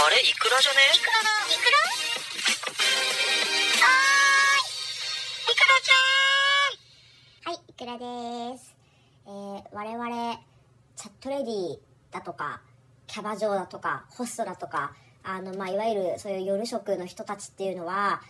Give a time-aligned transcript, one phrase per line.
[0.00, 0.20] あれ？
[0.20, 0.78] イクラじゃね？
[0.94, 1.78] イクラだイクラ
[3.82, 5.98] はーいイクラちゃ
[7.50, 7.50] ん。
[7.50, 7.98] はいイクラ
[8.52, 8.76] です。
[9.26, 10.40] えー、我々
[10.94, 11.78] チャットレディ
[12.12, 12.60] だとか
[13.08, 14.92] キャバ嬢だとかホストだとか
[15.24, 18.22] あの、まあ、いわゆるそういう夜食の人たちっていうのは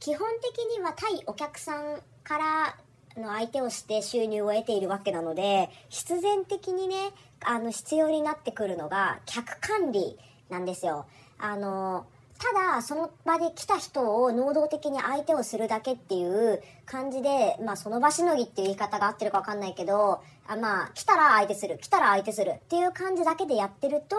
[0.00, 2.76] 基本的には対お客さんから
[3.16, 7.10] の相手をして収入を得ているわけなので必然的にね
[7.44, 10.18] あの必要になってくるのが客管理
[10.52, 11.06] なんですよ。
[11.38, 12.06] あの
[12.38, 24.16] ただその場で来た人を能動的に相手をするだけっていう感じで、まあ、その場しのぎっていう言い方が合ってるか分かんないけどあまあ来たら相手する来たら相手するっていう感じだけでやってると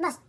[0.00, 0.20] まあ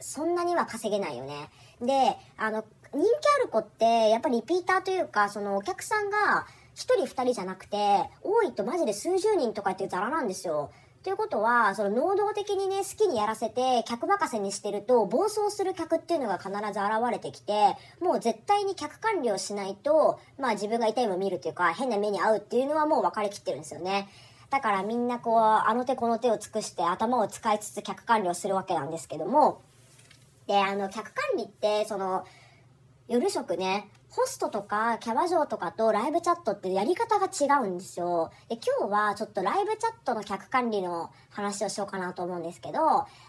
[0.00, 1.48] そんなには稼げないよね。
[1.80, 3.04] であの人気
[3.40, 7.76] ある子ってやっぱりリピーターというかそのお客さんが1人2人じゃなくて
[8.22, 10.72] 多いとマジで数十人とかっていうザラなんですよ。
[11.02, 24.08] ということは、その能動的にね、好きにやらせて、客任せにしてると、暴走する客っていうのが必ず現れてきて、もう絶対に客管理をしないと、まあ自分が痛い目を見るっていうか、変な目に遭うっていうのはもう分かりきってるんですよね。
[24.50, 29.62] だからみんなこう、あの手この手を尽くして頭を使いつつ客管理をするわけなんですけども、
[30.46, 32.26] で、あの、客管理って、その、
[33.10, 38.30] 夜食ね、ホストとかキャバ嬢とかとライブチャットってやり方が違うんですよ。
[38.48, 42.78] で、今日はちょっとライブチャットの客管理の話をしようかなと思うんですけど、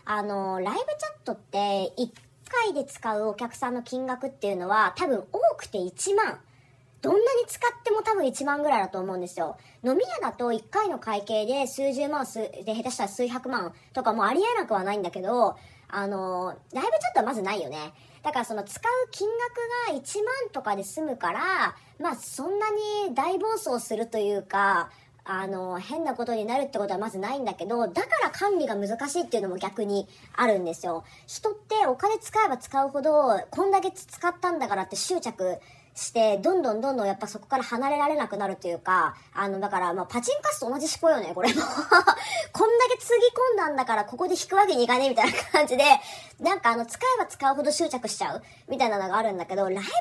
[0.05, 2.11] あの、ライブチャットって1
[2.47, 6.39] 回で使うお客さんの金額っていうのは多分多くて1万。
[7.01, 9.57] どんなに使っても多分1万ぐらいだと思うんですよ。
[9.83, 15.55] 飲み屋だと1回の会計で数十万数、で下手したら数百万とかもありえなくはないんだけど、
[15.91, 17.93] あの、ライブチャットはまずないよね。
[18.23, 19.27] だからその使う金
[19.89, 24.89] 額が1万とかで済むから、まあそんなに大暴走するというか、
[25.23, 31.03] あの、変なことになるってことはまずないんだけど、だから管理が難しいっていうのも逆にあるんですよ。
[31.27, 35.59] 人ってお金使えば使うほど、こんだけ使ったんだからって執着
[35.93, 41.61] して、どんどんどんどんやっぱそこから離れられなくなるというか、あの、だから、まあ、パチンカスと同じ思考よね、これも。
[42.53, 43.15] こんだけつぎ
[43.51, 45.83] 込んだんだから、ここで引くわけにいかねえみたいな感じで、
[46.39, 49.93] なんかあの、使えば使うほど執着しちゃうみたいなのがあるんだけど、ライブチャッ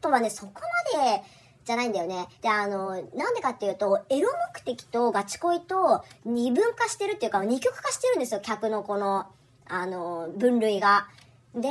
[0.00, 0.52] トはね、そこ
[0.96, 1.22] まで、
[1.64, 2.26] じゃないんだよね。
[2.40, 9.26] で、あの、なんでかっていうと、エロ目的とガチ恋と二分化してるっていうか、二極化してるんですよ、客のこの、
[9.68, 11.06] あの、分類が。
[11.54, 11.68] で、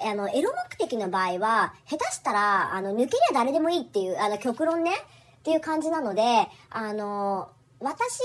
[0.00, 6.22] あの、エロ目的の場合は、下手したら、あの、抜けりゃ誰でもいいっていう、あの、極論ね、っていう感じなので、
[6.70, 7.48] あの、
[7.80, 8.20] 私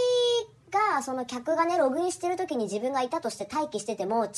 [0.72, 4.30] が、その客がね、ログインしてる時に自分がいたとして待機してても、違う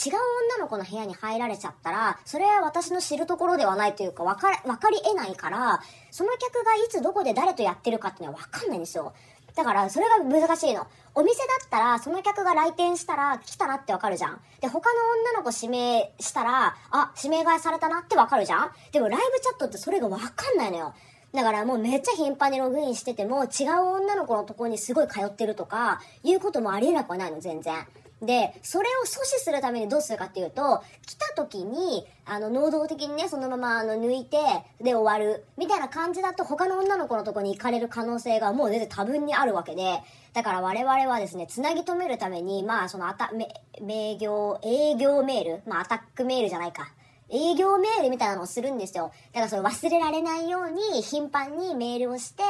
[0.56, 9.14] 女の子の部屋に入られちゃったら、それは私の知るところではないというか、わか、わかり得ないから、その客がいつどこで誰とやってるかっていうのはわかんないんですよ。
[9.56, 10.88] だから、それが難しいの。
[11.16, 14.42] お店だったら、その客が来店したら、来たなってわかるじゃん。
[14.62, 18.72] で、他の女の子指名したら、あ、指名替えされたなってわかるじゃん。
[18.92, 20.94] でも、ライブチャットってそれがわかんないのよ。
[21.34, 27.76] だからもうめっちゃ頻繁にログインしてても、違う女の子のところにすごい通ってるとか、いうこともありえなくはないの、全然。
[28.22, 34.38] で、それを阻止するためにどうするかっていうと、来た時に、あの、能動的にね、そのまま、あの、抜いて、
[34.82, 35.44] で、終わる。
[35.58, 40.02] みたいな感じだと、他の女の子のとこに行かれる可能性がもう全然多分にあるわけで、
[40.34, 43.50] だから我々はですね、つなぎ止めるために、まあ、その、あた、め、
[43.82, 46.88] 名業、営業メール、まあ、アタックメールじゃないか。
[47.30, 49.12] 営業メールみたいなのをするんですよ。
[49.34, 52.44] だからそれ忘れられないように頻繁にメールをして、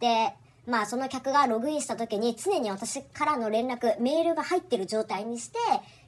[0.00, 0.34] で、
[0.66, 5.58] まあその客がログインした時に常に私からの連絡、メールが入ってる状態にして、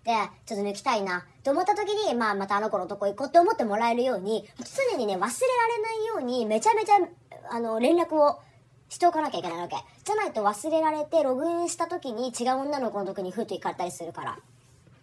[0.04, 0.12] で、
[0.46, 4.48] ちょっと抜きたいなと思った時に、まあまたあの子のとこ行こうって思ってもらえるように、
[4.91, 6.94] 常にね、忘れられないようにめちゃめちゃ、
[7.50, 8.41] あの、連絡を
[8.88, 9.76] しておかなきゃいけないわけ。
[10.04, 14.38] じゃないと忘れられてログインした時に違う女の子のとこにふっと行かれたりするから。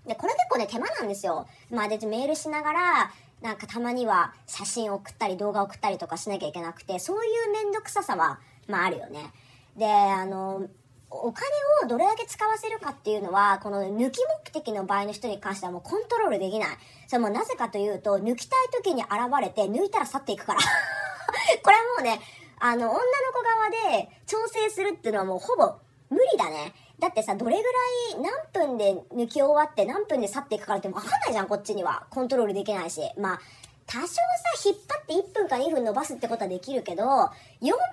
[0.05, 1.47] で、これ結構ね、手間なんですよ。
[1.71, 3.11] まあ、で、メールしながら、
[3.41, 9.31] なんかたまには写真送ったり動画送ったりとかしなきゃいけなくて、そういうめんどくささは、まああるよね。
[9.75, 10.67] で、あの、
[11.09, 11.47] お金
[11.83, 16.69] をどれだけ使わせるかっていうのは、この抜き目的の場合の人に関してはもうコントロールできない。
[17.07, 19.11] それもなぜかというと、抜きたい時に現
[19.41, 20.59] れて、抜いたら去っていくから。
[21.63, 22.19] これはもうね、
[22.59, 22.99] あの、女の
[23.33, 25.75] 子側で調整するっていうのはもうほぼ
[26.09, 26.73] 無理だね。
[26.99, 32.07] だってさ、どれぐらい何分で抜き終わって何分で去っていくからってわかんないじゃん、こっちには。
[32.09, 33.01] コントロールできないし。
[33.17, 33.39] まあ、
[33.87, 34.21] 多少さ、
[34.65, 37.29] 引っ張って1分か2分伸ばすってことはできるけど、4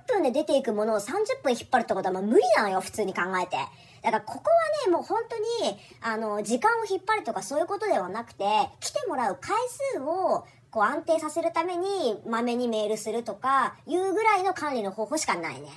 [0.08, 3.56] 分で出ていくものを30分引っ張るってことはまあ無理なのよ、普通に考えて。
[4.02, 5.36] だからここはね、もう本当
[5.66, 8.44] に、あの、時間を引っ張るとかそういうことではなくて、
[8.80, 9.54] 来てもらう回
[9.94, 15.68] 数を、こう安定させるために、まめにメールするとか、いうぐらいの管理の方法しかないね。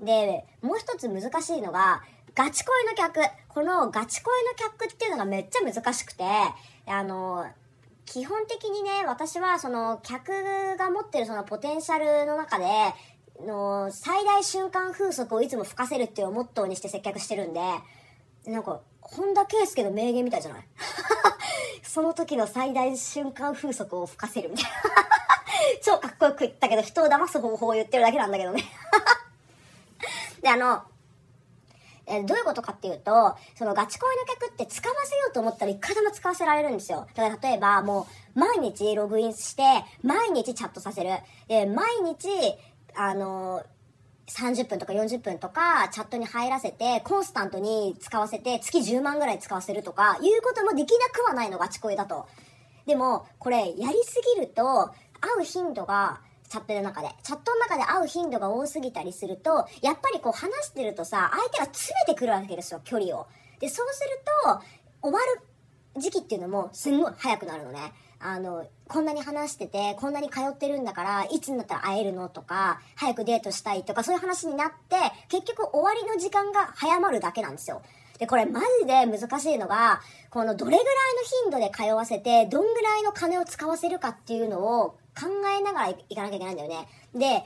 [0.00, 2.02] で、もう一つ難しいのが、
[2.36, 3.20] ガチ恋の客。
[3.48, 6.24] このガチ恋の客っていうのがめっちゃ難しくて、
[6.86, 7.46] あの、
[8.06, 10.32] 基本的にね、私はその客
[10.78, 12.64] が持ってるそのポテンシャルの中で、
[13.44, 17.60] の最大瞬間風速をいつも吹かせるっていうモットーにして接客してるんで、
[18.46, 20.64] なんか、本田圭佑の名言みたいじゃない？
[21.82, 24.70] その時の最大瞬間風速を吹かせるみたいな。
[25.82, 28.64] 超かっこよく言ったけど、人を騙す方法を言ってるだけなんだけどね。
[30.42, 30.82] で、あの、
[32.06, 37.06] えどういうことかっていうと、そのガチ恋の客って使わせようと思ったらいくらでも使わせられるんですよ。
[37.14, 38.06] だから例えばも
[38.36, 39.62] う毎日ログインして、
[40.02, 41.10] 毎日チャットさせる。
[41.48, 42.28] で、毎日、
[42.94, 43.62] あの
[44.28, 52.26] 30分とか40分とかチャットに入らせて、コンスタントに使わせて、月10万ぐらい使わせるとか、いうこともできなくはないのガチ恋だと。
[52.86, 57.08] でも、これ、やりすぎると、会う頻度がチャットの中で。
[57.22, 63.26] チャットの中で会う頻度が多すぎたりすると、やっぱりこう話してるとさ、相手が詰めてくるわけですよ、距離を。
[63.60, 64.60] で、そうすると、
[65.02, 65.42] 終わる
[66.00, 67.92] 時期っていうのもすんごい早くなるのね。
[68.18, 74.96] あの、こんなに話してて、こんなに通ってるんだから、いつになったら会えるのとか、早くデートしたいとか、そういう話になって、
[75.28, 77.82] 結局終わりの時間が早まるだけなんですよ。
[78.18, 80.00] で、これマジで難しいのが、
[80.30, 80.90] このどれぐらいの
[81.42, 85.26] 頻度で通わせて、どんぐらいの金を使わせるかっていうのを考
[85.58, 86.88] えながらいかなきゃいけないんだよね。
[87.14, 87.44] で、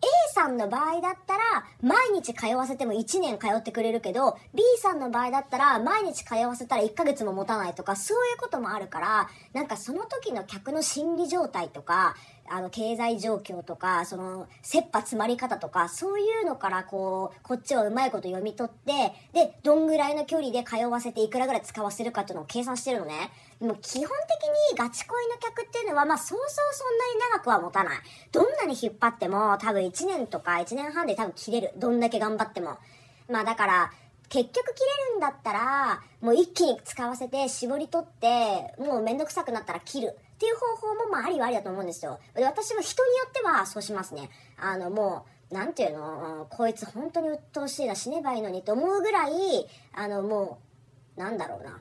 [0.00, 1.40] A さんの場合だったら、
[1.82, 12.14] 毎日通わせても1年通ってくれるけど、B さんの場合だったら、毎日通わせたら1ヶ月も持たないとか、そういうこともあるから、なんかその時の客の心理状態とか、
[12.48, 23.32] あの、経済状況とか、その、切羽詰まり方とか、そういうのからこう、こっちをうまいこと読み取って、で、どんぐらいの距離で通わせていくらぐらい使わせるかっていうのを計算してるのね。
[23.60, 27.98] でも基本的にガチ恋の客っていうのは、まあ、そうそうそんなに長くは持たない。
[28.30, 31.72] どんなに引っ張っても、多分1年とか1年半で多分切れる。
[31.76, 32.78] どんだけ頑張っても。
[33.28, 33.92] まあ、だから、
[34.28, 40.18] 結局切れるんだったら、もう一気に使わせて絞り取って、もうめんどくさくなったら切る。
[40.34, 42.20] っていう方法もまあありはありだと思うんですよ。
[42.34, 44.30] で私も人によってはそうしますね。
[44.56, 49.32] あのもう、なんていうの、こいつ本当に鬱陶しいな、死ねばいいのにと思うぐらい、
[49.94, 50.58] あのも
[51.16, 51.80] う、なんだろうな。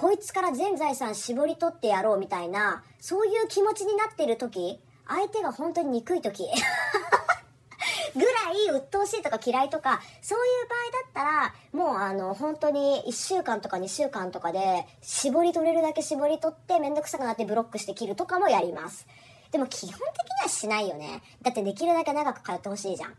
[0.00, 6.48] こいつから全財産絞り取ってやろうみたいな、そういう気持ちになってる時、相手が本当に憎い時。
[8.16, 10.68] ぐらい鬱陶しいとか嫌いとか、そういう
[11.12, 19.06] 場合だったら、もうあの、本当に1週間とか2週間とかで、絞り取れるだけ絞り取ってめんどくさくなってブロックして切るとかもやります。
[19.50, 20.00] でも基本的に
[20.42, 21.22] はしないよね。
[21.42, 23.14] だってできるだけ長く通ってほしいじゃん。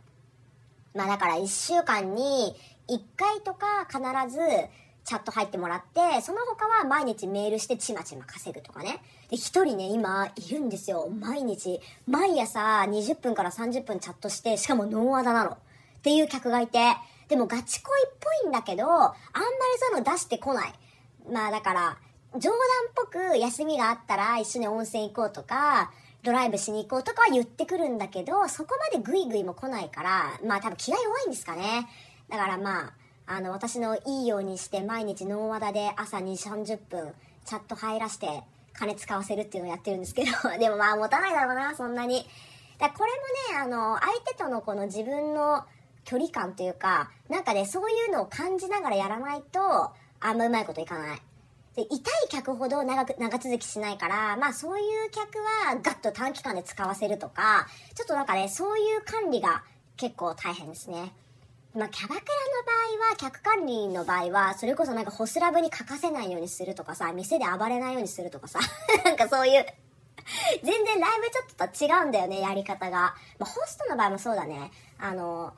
[0.95, 2.55] まあだから1週間に
[2.87, 3.99] 1回とか必
[4.33, 4.39] ず、
[5.03, 9.01] チャット入ってもらって、その他は毎日メールしてちまちま稼ぐとかね。
[9.29, 11.09] で、一人ね、今いるんですよ。
[11.09, 11.81] 毎日。
[12.07, 15.51] 毎朝20分から30分チャットして、しかもノンアダなの。
[15.51, 15.57] っ
[16.01, 16.79] ていう客がいて。
[17.27, 19.15] でもガチ恋っぽいんだけど、あんまり
[19.79, 20.73] そういうの出してこない。
[21.31, 21.97] まあだから、
[22.33, 22.57] 冗談っ
[22.93, 25.91] ぽく休みがあったら一緒に温泉行こうとか、
[26.23, 31.87] ドライブしに行こうとかは言ってくるんだけど、そこまでグイグイも来ないから、まあ多分気が弱いんですかね。
[32.29, 32.93] だからまあ、
[33.31, 37.13] あの、私のいいようにして毎日ノーワダで朝2、30分
[37.45, 38.43] チャット入らして、
[38.73, 42.27] 金使わせるっていうのをやってるんですけど、 でもまあ持たないだろうな、そんなに。
[42.77, 43.11] だこれ
[43.55, 45.63] もね、あの、相手とのこの自分の
[46.03, 51.21] 距離感というか、なんかね、そういうのを感じながらやらないと、あんまうまいこといかない。
[51.75, 59.63] で、痛い客ほど長く、長続きしないから、まあそういう客はガッと短期間で使わせるとか、ちょっとなんかね、そういう管理が
[59.95, 61.13] 結構大変ですね。
[61.73, 68.59] まあ、キャバクラの場合は、客管理の場合は、それこそなんかホスラブに欠かせないようにするとかさ、店で暴れないようにするとかさ、
[69.05, 69.65] なんかそういう、
[70.63, 73.15] 全然ライブちょっとと違うんだよね、やり方が。
[73.39, 74.71] まあ、ホストの場合もそうだね。
[74.99, 75.53] あの、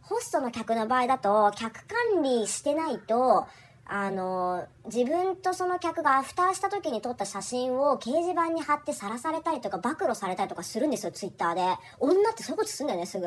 [0.00, 3.46] ホストの客の場合だと、客管理してないと、
[3.84, 11.60] あの、自分とその客がアフターした時に撮った写真を掲示板に貼って晒されたりとか暴露されたりとかするんですよ、ツイッターで。
[11.98, 13.26] 女ってそういうことすんだよね、すぐ。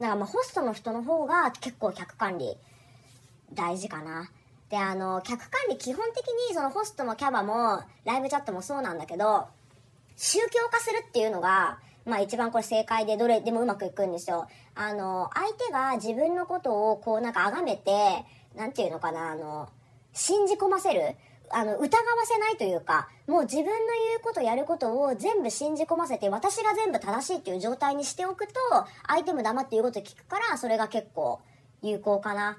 [0.00, 2.56] だかまあホストの人の方が結構客管理
[3.52, 4.30] 大事かな。
[4.68, 9.46] で、あの、客管理基本的にそのホストもキャバもライブチャットもそうなんだけど、
[10.16, 14.48] 宗教化するっていうのが、まあ一番これ正解でどれでもうまくいくんですよ。
[14.74, 18.24] あの、相手が自分のことをこうなんか崇めて、
[18.56, 19.68] なんていうのかな、あの、
[20.12, 21.16] 信じ込ませる。
[21.50, 28.52] あの、疑わせないというか、もう自分の言うことやることを全部信じ込ませて、私が全部正しいっていう状態にしておくと、
[29.06, 31.40] 相手も黙って言うこと聞くから、それが結構
[31.82, 32.58] 有効かな。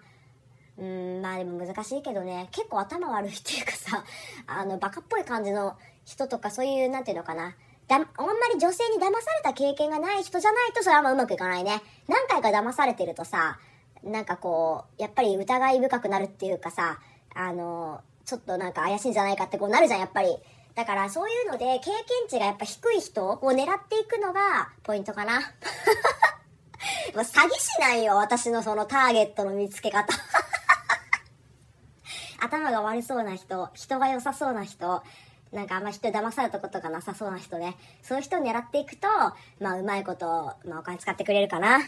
[0.77, 4.04] うん、まあでも難しいけどね、結構頭悪いっていうかさ、
[4.48, 7.56] あの、バカっぽい感じの人とか、そういう、なんていうのかな。
[7.88, 8.06] だ、あんま
[8.54, 11.82] り女性に騙された経験がない人じゃないと、それはあんまうまくいかないね。
[12.08, 13.60] 何回か騙されてるとさ、
[14.04, 17.00] なんかこう、やっぱり疑い深くなるっていうかさ、
[17.34, 20.36] あの、ちょっとなんか怪しいんじゃないかってこうなるじゃん、やっぱり。
[20.75, 21.94] だからそういうので経験
[22.27, 25.39] 値がやっぱ低い人を狙っていくのがポイントかな。
[27.13, 30.13] 詐欺師なんよ、私のそのターゲットの見つけ方。
[32.41, 35.01] 頭が悪そうな人、人が良さそうな人、
[35.51, 37.77] なんかあんま人騙されたことがなさそうな人ね。
[38.01, 39.08] そういう人を狙っていくと、
[39.60, 41.79] まあうまいこと、まあお金使ってくれるかな。